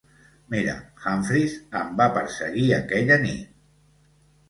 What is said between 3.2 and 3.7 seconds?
nit.